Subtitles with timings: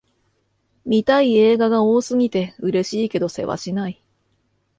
[0.83, 4.01] 見たい映画が多すぎて、嬉しいけどせわしない